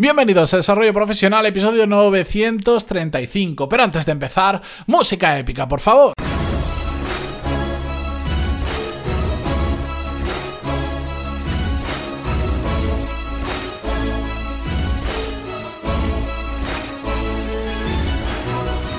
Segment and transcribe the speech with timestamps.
[0.00, 3.68] Bienvenidos a Desarrollo Profesional, episodio 935.
[3.68, 6.12] Pero antes de empezar, música épica, por favor.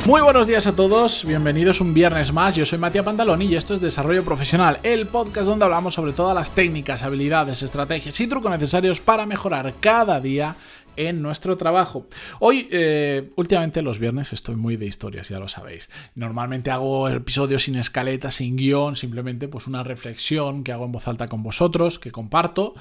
[0.05, 2.55] Muy buenos días a todos, bienvenidos un viernes más.
[2.55, 6.34] Yo soy Matías Pantaloni y esto es Desarrollo Profesional, el podcast donde hablamos sobre todas
[6.34, 10.55] las técnicas, habilidades, estrategias y trucos necesarios para mejorar cada día
[11.00, 12.07] en nuestro trabajo.
[12.39, 15.89] Hoy, eh, últimamente los viernes estoy muy de historias, ya lo sabéis.
[16.13, 21.08] Normalmente hago episodios sin escaleta, sin guion, simplemente pues una reflexión que hago en voz
[21.08, 22.73] alta con vosotros, que comparto,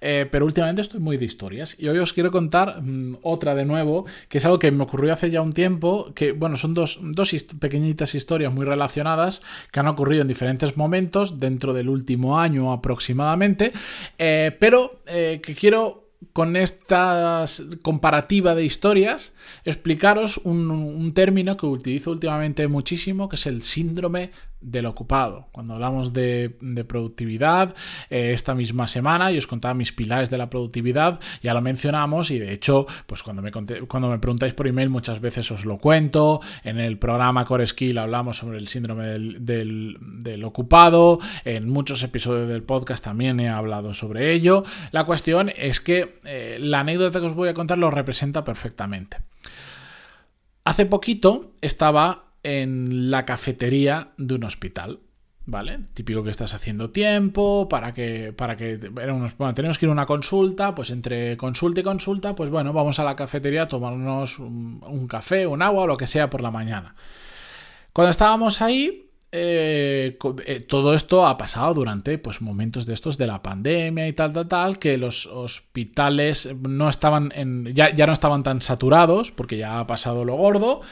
[0.00, 1.76] eh, pero últimamente estoy muy de historias.
[1.76, 5.12] Y hoy os quiero contar mm, otra de nuevo, que es algo que me ocurrió
[5.12, 7.00] hace ya un tiempo, que bueno, son dos,
[7.58, 13.72] pequeñitas historias muy relacionadas que han ocurrido en diferentes momentos dentro del último año aproximadamente,
[14.16, 17.44] eh, pero que quiero con esta
[17.82, 19.32] comparativa de historias,
[19.64, 24.30] explicaros un, término que utilizo últimamente muchísimo, que es el síndrome
[24.64, 25.48] del ocupado.
[25.52, 26.56] Cuando hablamos de,
[26.88, 27.74] productividad,
[28.10, 32.30] eh, esta misma semana, y os contaba mis pilares de la productividad, ya lo mencionamos,
[32.30, 35.78] y de hecho, pues cuando me, cuando me preguntáis por email, muchas veces os lo
[35.78, 36.40] cuento.
[36.64, 41.18] En el programa Core Skill hablamos sobre el síndrome del, ocupado.
[41.44, 44.64] En muchos episodios del podcast también he hablado sobre ello.
[44.92, 49.18] La cuestión es que eh, la anécdota que os voy a contar lo representa perfectamente.
[50.64, 55.00] Hace poquito estaba en la cafetería de un hospital.
[55.46, 55.80] ¿Vale?
[55.92, 60.06] Típico que estás haciendo tiempo para que, para que, bueno, tenemos que ir a una
[60.06, 64.82] consulta, pues entre consulta y consulta, pues bueno, vamos a la cafetería a tomarnos un,
[64.82, 66.94] un café, un agua o lo que sea por la mañana.
[67.92, 73.26] Cuando estábamos ahí, eh, eh, todo esto ha pasado durante pues, momentos de estos de
[73.26, 77.32] la pandemia y tal, tal, tal, que los hospitales no estaban
[77.74, 80.82] ya, ya, no estaban tan saturados porque ya ha pasado lo gordo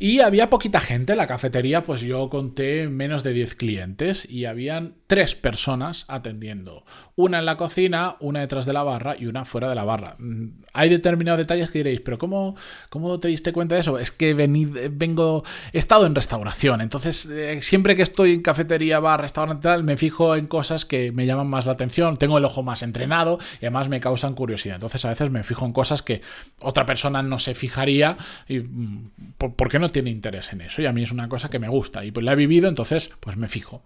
[0.00, 4.46] y había poquita gente en la cafetería, pues yo conté menos de 10 clientes y
[4.46, 9.44] habían tres personas atendiendo, una en la cocina, una detrás de la barra y una
[9.44, 10.16] fuera de la barra.
[10.18, 12.56] Mm, hay determinados detalles que diréis, pero ¿cómo,
[12.88, 13.98] cómo te diste cuenta de eso?
[13.98, 19.20] Es que vengo, he estado en restauración, entonces eh, siempre que estoy en cafetería, bar,
[19.20, 22.62] restaurante, tal, me fijo en cosas que me llaman más la atención, tengo el ojo
[22.62, 24.76] más entrenado y además me causan curiosidad.
[24.76, 26.20] Entonces a veces me fijo en cosas que
[26.60, 28.16] otra persona no se fijaría
[28.48, 30.82] y mm, ¿por, qué no tiene interés en eso?
[30.82, 33.10] Y a mí es una cosa que me gusta y pues la he vivido, entonces
[33.20, 33.82] pues me fijo.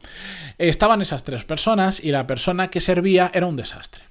[0.59, 4.05] Estaban esas tres personas y la persona que servía era un desastre.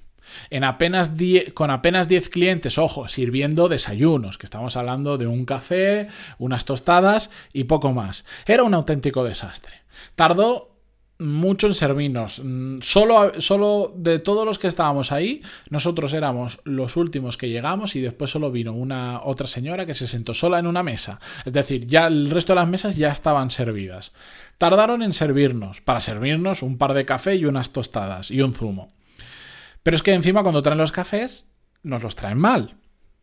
[0.50, 1.12] En apenas
[1.54, 7.30] con apenas 10 clientes, ojo, sirviendo desayunos, que estamos hablando de un café, unas tostadas
[7.52, 8.24] y poco más.
[8.46, 9.82] Era un auténtico desastre.
[10.14, 10.76] Tardó
[11.18, 12.40] mucho en servirnos.
[12.44, 17.96] Mm, solo, solo de todos los que estábamos ahí, nosotros éramos los últimos que llegamos
[17.96, 21.20] y después solo vino una otra señora que se sentó sola en una mesa.
[21.44, 24.12] Es decir, ya el resto de las mesas ya estaban servidas.
[24.58, 28.88] Tardaron en servirnos, para servirnos un par de café y unas tostadas y un zumo.
[29.86, 31.46] Pero es que encima cuando traen los cafés,
[31.84, 32.74] nos los traen mal.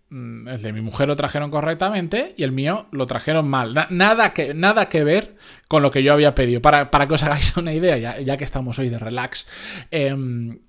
[0.08, 3.74] Mm, el de mi mujer lo trajeron correctamente y el mío lo trajeron mal.
[3.90, 5.36] nada, que, nada que ver
[5.68, 6.62] con lo que yo había pedido.
[6.62, 9.46] Para, que os hagáis una idea, ya, que estamos hoy de relax.
[9.92, 10.60] Em,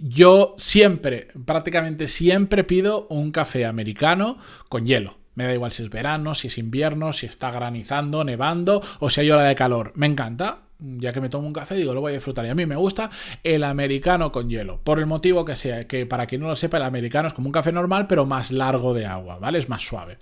[0.00, 4.38] yo siempre, prácticamente siempre pido un café americano
[4.68, 5.16] con hielo.
[5.36, 9.20] Me da igual si es verano, si es invierno, si está granizando, nevando o si
[9.20, 9.92] hay hora de calor.
[9.94, 10.62] Me encanta
[10.98, 12.44] ya que me tomo un café, digo, lo voy a disfrutar.
[12.46, 13.10] Y a mí me gusta
[13.42, 16.78] el americano con hielo, por el motivo que sea, que para quien no lo sepa,
[16.78, 19.58] el americano es como un café normal, pero más largo de agua, ¿vale?
[19.58, 20.18] Es más suave.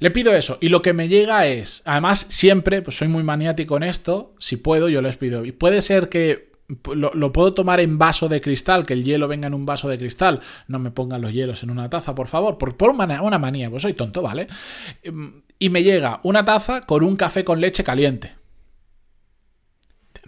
[0.00, 3.76] Le pido eso y lo que me llega es, además siempre, pues soy muy maniático
[3.76, 6.50] en esto, si puedo yo les pido, y puede ser que
[6.94, 9.98] lo, puedo tomar en vaso de cristal, que el hielo venga en un vaso de
[9.98, 13.38] cristal, no me pongan los hielos en una taza, por favor, por, por una, una
[13.38, 14.46] manía, pues soy tonto, ¿vale?
[15.58, 18.39] Y me llega una taza con un café con leche caliente.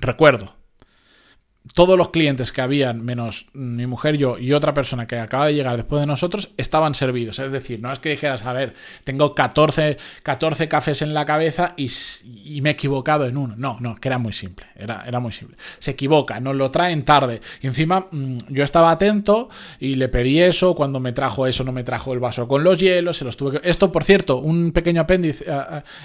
[0.02, 0.52] Recuerdo,
[1.74, 5.54] todos los clientes que habían, menos mi mujer, yo y otra persona que acaba de
[5.54, 7.38] llegar después de nosotros, estaban servidos.
[7.38, 8.74] Es decir, no es que dijeras, a ver,
[9.04, 11.90] tengo 14, 14 cafés en la cabeza y,
[12.60, 13.54] me he equivocado en uno.
[13.56, 14.66] No, no, que era muy simple.
[14.76, 15.56] Era, era muy simple.
[15.78, 17.40] Se equivoca, nos lo traen tarde.
[17.60, 19.48] Y encima mm, yo estaba atento
[19.80, 20.75] y le pedí eso.
[20.75, 23.16] Cuando me trajo eso, no me trajo el vaso con los hielos.
[23.16, 25.44] Se los tuve Esto, por cierto, un pequeño apéndice,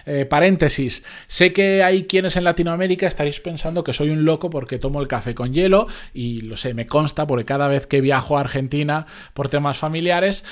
[0.05, 1.03] eh, paréntesis.
[1.27, 5.07] Sé que hay quienes en Latinoamérica estaréis pensando que soy un loco porque tomo el
[5.07, 9.05] café con hielo y lo sé, me consta porque cada vez que viajo a Argentina
[9.33, 10.45] por temas familiares,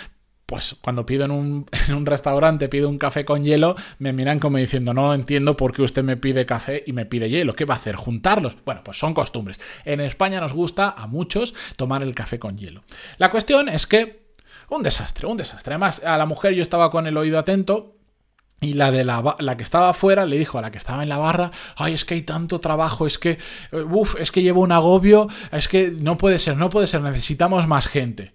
[0.46, 4.40] pues cuando pido en un, en un, restaurante, pido un café con hielo, me miran
[4.40, 7.56] como diciendo, no entiendo por qué usted me pide café y me pide hielo.
[7.56, 7.96] ¿Qué va a hacer?
[7.96, 8.58] ¿Juntarlos?
[8.66, 9.60] Bueno, pues son costumbres.
[9.86, 12.84] En España nos gusta a muchos tomar el café con hielo.
[13.18, 14.26] La cuestión es que
[14.68, 15.76] Un desastre, un desastre.
[15.76, 17.96] Además, a la mujer yo estaba con el oído atento
[18.62, 21.10] y la de la, la, que estaba afuera le dijo a la que estaba en
[21.10, 23.38] la barra, ay, es que hay tanto trabajo, es que,
[23.72, 27.68] uff, es que llevo un agobio, es que no puede ser, no puede ser, necesitamos
[27.68, 28.34] más gente.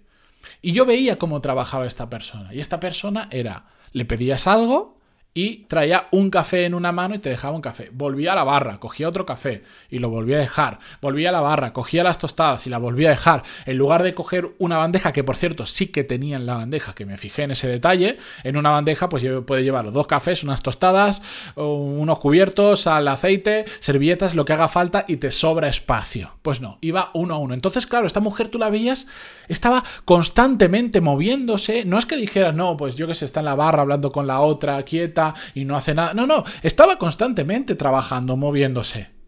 [0.61, 2.53] Y yo veía cómo trabajaba esta persona.
[2.53, 5.00] Y esta persona era, le pedías algo,
[5.33, 7.89] y traía un café en una mano y te dejaba un café.
[7.93, 10.79] Volvía a la barra, cogía otro café y lo volvía a dejar.
[11.01, 13.43] Volvía a la barra, cogía las tostadas y la volvía a dejar.
[13.65, 16.93] En lugar de coger una bandeja, que por cierto sí que tenía en la bandeja,
[16.93, 20.61] que me fijé en ese detalle, en una bandeja pues puede llevar dos cafés, unas
[20.61, 21.21] tostadas,
[21.55, 26.31] unos cubiertos, al aceite, servilletas, lo que haga falta y te sobra espacio.
[26.41, 27.53] Pues no, iba uno a uno.
[27.53, 29.07] Entonces, claro, esta mujer tú la veías,
[29.47, 31.85] estaba constantemente moviéndose.
[31.85, 34.27] No es que dijera, no, pues yo que sé, está en la barra hablando con
[34.27, 35.20] la otra, quieta
[35.53, 36.13] y no hace nada.
[36.13, 39.21] No, no, estaba constantemente trabajando, moviéndose.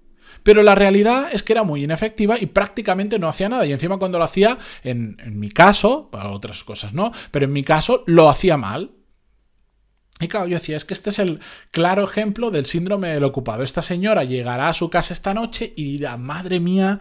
[0.43, 3.65] Pero la realidad es que era muy inefectiva y prácticamente no hacía nada.
[3.65, 7.63] Y encima cuando lo hacía, en, mi caso, para otras cosas no, pero en mi
[7.63, 8.91] caso lo hacía mal.
[10.19, 11.39] Y claro, yo decía, es que este es el
[11.71, 13.63] claro ejemplo del síndrome del ocupado.
[13.63, 16.99] Esta señora llegará a su casa esta noche y dirá, madre mía,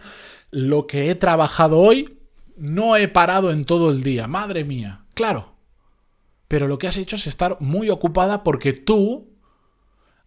[0.51, 2.19] lo que he trabajado hoy,
[2.55, 5.05] no he parado en todo el día, madre mía.
[5.13, 5.52] Claro,
[6.47, 9.33] pero lo que has hecho es estar muy ocupada porque tú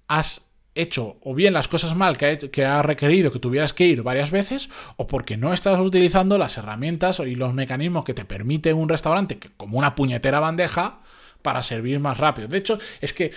[0.09, 0.47] has
[0.77, 4.69] hecho o bien las cosas mal que ha, requerido que tuvieras que ir varias veces
[4.97, 9.39] o porque no estás utilizando las herramientas y los mecanismos que te permite un restaurante
[9.57, 11.01] como una puñetera bandeja
[11.43, 12.49] para servir más rápido.
[12.49, 13.31] De hecho, es que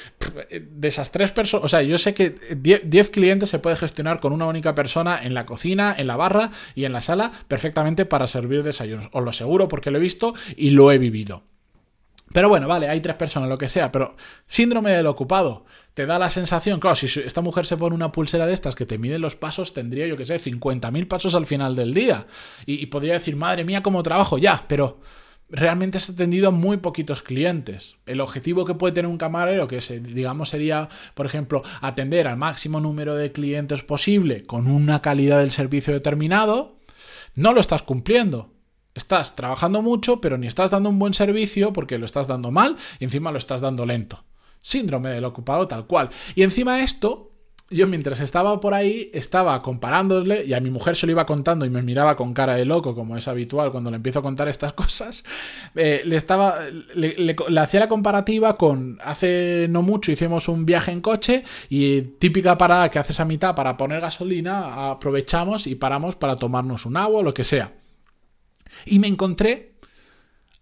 [0.59, 4.33] de esas tres personas, o sea, yo sé que 10 clientes se puede gestionar con
[4.33, 8.25] una única persona en la cocina, en la barra y en la sala perfectamente para
[8.25, 9.09] servir desayunos.
[9.11, 11.43] Os lo aseguro porque lo he visto y lo he vivido.
[12.33, 14.15] Pero bueno, vale, hay tres personas, lo que sea, pero
[14.47, 15.65] síndrome del ocupado.
[15.93, 18.85] Te da la sensación, claro, si esta mujer se pone una pulsera de estas que
[18.85, 22.27] te mide los pasos, tendría, yo que sé, 50.000 pasos al final del día.
[22.65, 24.99] Y, podría decir, madre mía, cómo trabajo ya, pero
[25.49, 27.95] realmente has atendido a muy poquitos clientes.
[28.05, 32.37] El objetivo que puede tener un camarero, que se, digamos sería, por ejemplo, atender al
[32.37, 36.77] máximo número de clientes posible con una calidad del servicio determinado,
[37.35, 38.53] no lo estás cumpliendo.
[38.99, 42.75] Estás trabajando mucho, pero ni estás dando un buen servicio porque lo estás dando mal
[42.99, 44.25] y encima lo estás dando lento.
[44.61, 46.09] Síndrome del ocupado tal cual.
[46.35, 47.31] Y encima esto,
[47.69, 51.65] yo mientras estaba por ahí, estaba comparándole y a mi mujer se lo iba contando
[51.65, 54.49] y me miraba con cara de loco, como es habitual cuando le empiezo a contar
[54.49, 55.23] estas cosas.
[55.75, 56.59] Eh, le estaba.
[56.93, 58.97] Le, hacía la comparativa con.
[59.01, 63.55] Hace no mucho hicimos un viaje en coche y típica parada que haces a mitad
[63.55, 67.78] para poner gasolina, aprovechamos y paramos para tomarnos un agua o lo que sea.
[68.85, 69.73] Y me encontré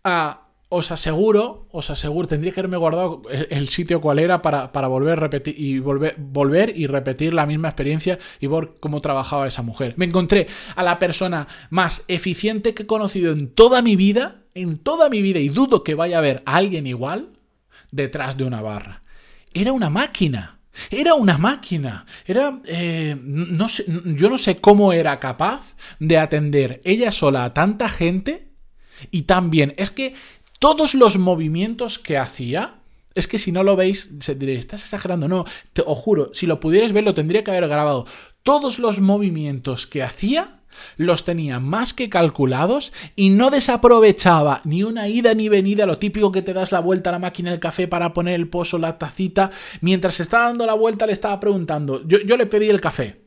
[0.04, 5.14] a os aseguro, os aseguro, tendría que haberme guardado el, sitio cual era para, volver
[5.14, 9.62] a repetir y volver, volver y repetir la misma experiencia y ver cómo trabajaba esa
[9.62, 9.94] mujer.
[9.96, 14.78] Me encontré a la persona más eficiente que he conocido en toda mi vida, en
[14.78, 17.30] toda mi vida, y dudo que vaya a haber alguien igual
[17.92, 19.02] detrás de una barra.
[19.54, 20.57] Era una máquina.
[20.90, 22.06] Era una máquina.
[22.26, 22.62] Era.
[22.66, 27.90] Eh, no sé, yo no sé cómo era capaz de atender ella sola a tanta
[27.90, 28.52] gente
[29.12, 29.74] y tan bien.
[29.78, 30.14] Es que
[30.60, 32.76] todos los movimientos que hacía.
[33.16, 35.28] Es que si no lo veis, diréis, estás exagerando.
[35.28, 38.06] No, te os juro, si lo pudierais ver, lo tendría que haber grabado.
[38.44, 40.57] Todos los movimientos que hacía
[40.98, 46.32] los tenía más que calculados y no desaprovechaba ni una ida ni venida, lo típico
[46.32, 48.98] que te das la vuelta a la máquina del café para poner el pozo, la
[48.98, 49.52] tacita.
[49.82, 53.27] Mientras estaba dando la vuelta le estaba preguntando, yo, yo le pedí el café.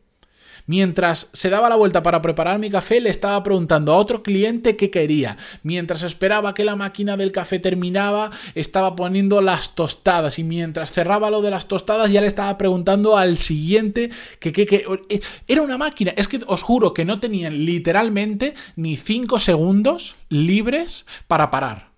[0.66, 4.76] Mientras se daba la vuelta para preparar mi café, le estaba preguntando a otro cliente
[4.76, 5.36] qué quería.
[5.62, 10.38] Mientras esperaba que la máquina del café terminaba, estaba poniendo las tostadas.
[10.38, 14.84] Y mientras cerraba lo de las tostadas, ya le estaba preguntando al siguiente que qué.
[15.08, 16.12] Eh, era una máquina.
[16.16, 21.89] Es que os juro que no tenían literalmente ni cinco segundos libres para parar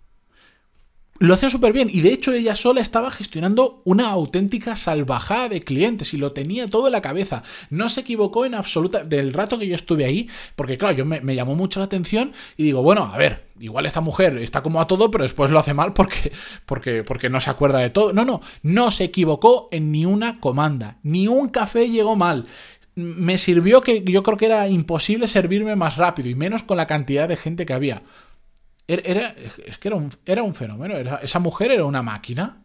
[1.22, 5.60] lo hacía súper bien y de hecho ella sola estaba gestionando una auténtica salvajada de
[5.60, 7.44] clientes y lo tenía todo en la cabeza.
[7.70, 11.34] No se equivocó en absoluta del rato que yo estuve ahí, porque claro, yo me,
[11.36, 14.88] llamó mucho la atención y digo, bueno, a ver, igual esta mujer está como a
[14.88, 16.32] todo, pero después lo hace mal porque,
[16.66, 18.12] porque, porque no se acuerda de todo.
[18.12, 22.46] No, no, no se equivocó en ni una comanda, ni un café llegó mal
[22.94, 26.86] me sirvió que yo creo que era imposible servirme más rápido y menos con la
[26.86, 28.02] cantidad de gente que había.
[29.00, 29.34] Era,
[29.64, 30.96] es que era un, era un fenómeno.
[31.22, 32.58] esa mujer era una máquina.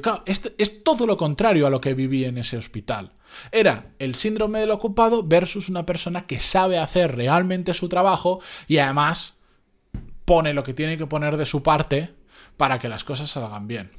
[0.00, 3.12] Claro, este, es todo lo contrario a lo que viví en ese hospital.
[3.50, 8.78] Era el síndrome del ocupado versus una persona que sabe hacer realmente su trabajo y
[8.78, 9.40] además
[10.24, 12.10] pone lo que tiene que poner de su parte
[12.56, 13.90] para que las cosas salgan bien.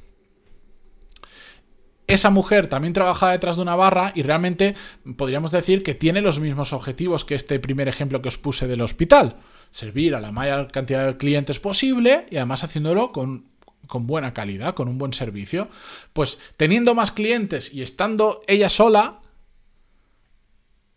[2.06, 4.74] Esa mujer también trabaja detrás de una barra y realmente
[5.16, 8.82] podríamos decir que tiene los mismos objetivos que este primer ejemplo que os puse del
[8.82, 9.36] hospital
[9.74, 13.46] servir a la mayor cantidad de clientes posible y además haciéndolo con,
[13.88, 15.68] con buena calidad, con un buen servicio.
[16.12, 19.20] Pues teniendo más clientes y estando ella sola,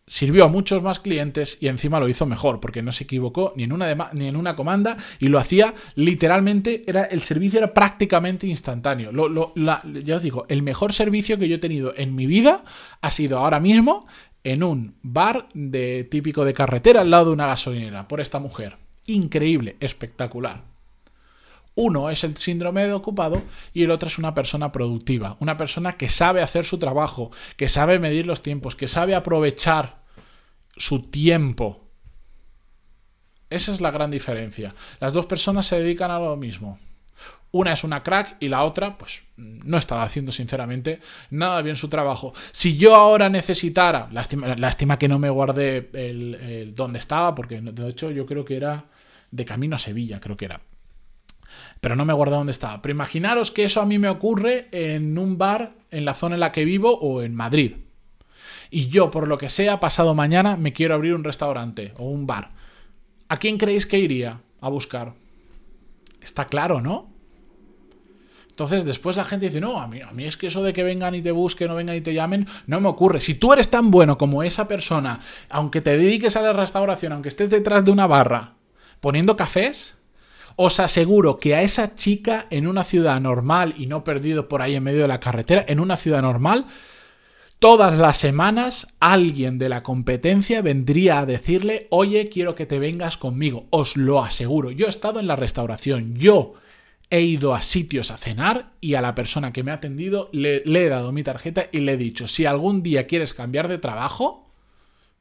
[0.06, 3.64] sirvió a muchos más clientes y encima lo hizo mejor, porque no se equivocó ni
[3.64, 8.46] en una, ni en una comanda y lo hacía literalmente, era, el servicio era prácticamente
[8.46, 9.12] instantáneo.
[9.12, 12.64] Lo, ya os digo, el mejor servicio que yo he tenido en mi vida
[13.02, 14.06] ha sido ahora mismo
[14.48, 18.78] en un bar de típico de carretera al lado de una gasolinera por esta mujer.
[19.06, 20.64] Increíble, espectacular.
[21.76, 23.42] Uno es el síndrome de ocupado
[23.74, 27.68] y el otro es una persona productiva, una persona que sabe hacer su trabajo, que
[27.68, 29.98] sabe medir los tiempos, que sabe aprovechar
[30.78, 31.84] su tiempo.
[33.50, 34.74] Esa es la gran diferencia.
[35.02, 36.80] Las dos personas se dedican a lo mismo.
[37.52, 41.88] Una es una crack y la otra, pues, no estaba haciendo sinceramente nada bien su
[41.88, 42.34] trabajo.
[42.52, 48.12] Si yo ahora necesitara, lástima, que no me guardé el, dónde estaba, porque de hecho
[48.12, 48.86] yo creo que era
[49.32, 50.62] de camino a Sevilla, creo que era.
[51.80, 52.82] Pero no me guardé dónde estaba.
[52.82, 56.42] Pero imaginaros que eso a mí me ocurre en un bar en la zona en
[56.42, 57.76] la que vivo o en Madrid
[58.70, 62.28] y yo, por lo que sea, pasado mañana me quiero abrir un restaurante o un
[62.28, 62.52] bar,
[63.30, 65.14] ¿a quién creéis que iría a buscar?
[66.28, 67.10] Está claro, ¿no?
[68.50, 70.84] Entonces después la gente dice, no, a mí, a mí es que eso de que
[70.84, 73.22] vengan y te busquen o vengan y te llamen, no me ocurre.
[73.22, 77.30] Si tú eres tan bueno como esa persona, aunque te dediques a la restauración, aunque
[77.30, 78.56] estés detrás de una barra
[79.00, 79.96] poniendo cafés,
[80.58, 84.76] os aseguro que a esa chica en una ciudad normal y no perdido por ahí
[84.76, 86.66] en medio de la carretera, en una ciudad normal,
[87.60, 93.18] Todas las semanas alguien de la competencia vendría a decirle, oye, quiero que te vengas
[93.18, 94.70] conmigo, os lo aseguro.
[94.70, 96.54] Yo he estado en la restauración, yo
[97.10, 100.62] he ido a sitios a cenar y a la persona que me ha atendido le,
[100.66, 104.52] he dado mi tarjeta y le he dicho, si algún día quieres cambiar de trabajo,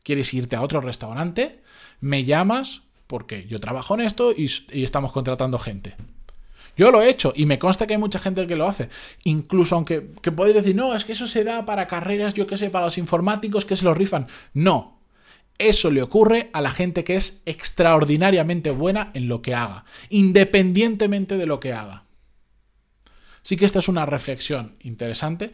[0.02, 1.62] quieres irte a otro restaurante,
[2.00, 5.96] me llamas porque yo trabajo en esto y estamos contratando gente.
[6.76, 8.88] Yo lo he hecho y me consta que hay mucha gente que lo hace.
[9.24, 12.56] Incluso aunque que podéis decir, no, es que eso se da para carreras, yo qué
[12.56, 14.26] sé, para los informáticos que se lo rifan.
[14.52, 15.00] No.
[15.58, 21.38] Eso le ocurre a la gente que es extraordinariamente buena en lo que haga, independientemente
[21.38, 22.04] de lo que haga.
[23.40, 25.52] Sí que esta es una reflexión interesante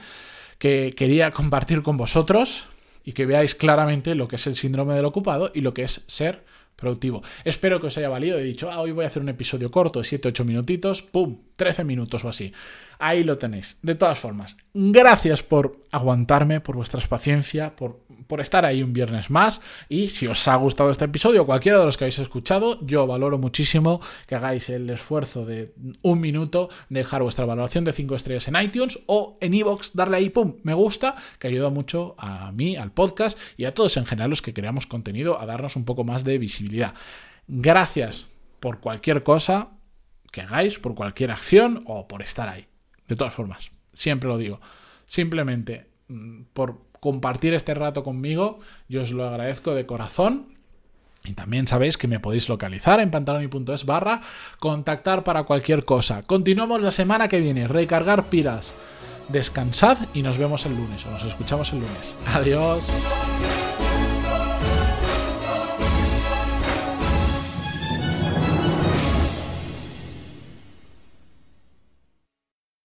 [0.58, 2.64] que quería compartir con vosotros
[3.04, 6.02] y que veáis claramente lo que es el síndrome del ocupado y lo que es
[6.08, 6.44] ser
[6.76, 7.22] productivo.
[7.44, 8.38] Espero que os haya valido.
[8.38, 11.38] He dicho, ah, hoy voy a hacer un episodio corto de 7-8 minutitos, ¡pum!
[11.56, 12.52] 13 minutos o así.
[12.98, 13.78] Ahí lo tenéis.
[13.82, 19.30] De todas formas, gracias por aguantarme, por vuestra paciencia, por, por estar ahí un viernes
[19.30, 19.60] más.
[19.88, 23.38] Y si os ha gustado este episodio, cualquiera de los que habéis escuchado, yo valoro
[23.38, 28.56] muchísimo que hagáis el esfuerzo de un minuto, dejar vuestra valoración de 5 estrellas en
[28.56, 30.56] iTunes o en iVoox, darle ahí, ¡pum!
[30.62, 34.42] Me gusta, que ayuda mucho a mí, al podcast y a todos en general los
[34.42, 36.61] que creamos contenido a darnos un poco más de visibilidad.
[37.48, 38.28] Gracias
[38.60, 39.70] por cualquier cosa
[40.30, 42.66] que hagáis, por cualquier acción o por estar ahí.
[43.06, 44.60] De todas formas, siempre lo digo.
[45.06, 50.56] Simplemente mm, por compartir este rato conmigo, yo os lo agradezco de corazón.
[51.24, 54.20] Y también sabéis que me podéis localizar en pantaloni.es barra
[54.58, 56.22] contactar para cualquier cosa.
[56.22, 57.68] Continuamos la semana que viene.
[57.68, 58.74] Recargar piras.
[59.28, 62.16] Descansad y nos vemos el lunes o nos escuchamos el lunes.
[62.34, 62.88] Adiós.